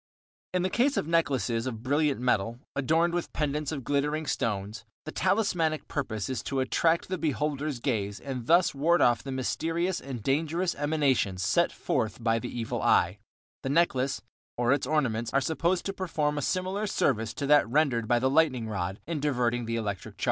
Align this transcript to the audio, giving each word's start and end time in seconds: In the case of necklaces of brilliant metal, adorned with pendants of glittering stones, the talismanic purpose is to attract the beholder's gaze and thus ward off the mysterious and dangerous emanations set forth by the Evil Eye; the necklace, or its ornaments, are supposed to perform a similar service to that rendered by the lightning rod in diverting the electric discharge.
In 0.51 0.63
the 0.63 0.71
case 0.71 0.97
of 0.97 1.05
necklaces 1.05 1.67
of 1.67 1.83
brilliant 1.83 2.19
metal, 2.19 2.57
adorned 2.75 3.13
with 3.13 3.31
pendants 3.33 3.71
of 3.71 3.83
glittering 3.83 4.25
stones, 4.25 4.83
the 5.05 5.11
talismanic 5.11 5.87
purpose 5.87 6.27
is 6.27 6.41
to 6.41 6.59
attract 6.59 7.07
the 7.07 7.19
beholder's 7.19 7.79
gaze 7.79 8.19
and 8.19 8.47
thus 8.47 8.73
ward 8.73 8.99
off 8.99 9.21
the 9.21 9.31
mysterious 9.31 10.01
and 10.01 10.23
dangerous 10.23 10.73
emanations 10.73 11.43
set 11.43 11.71
forth 11.71 12.23
by 12.23 12.39
the 12.39 12.49
Evil 12.49 12.81
Eye; 12.81 13.19
the 13.61 13.69
necklace, 13.69 14.23
or 14.57 14.73
its 14.73 14.87
ornaments, 14.87 15.31
are 15.35 15.39
supposed 15.39 15.85
to 15.85 15.93
perform 15.93 16.35
a 16.39 16.41
similar 16.41 16.87
service 16.87 17.31
to 17.35 17.45
that 17.45 17.69
rendered 17.69 18.07
by 18.07 18.17
the 18.17 18.27
lightning 18.27 18.67
rod 18.67 18.99
in 19.05 19.19
diverting 19.19 19.65
the 19.65 19.75
electric 19.75 20.15
discharge. 20.15 20.19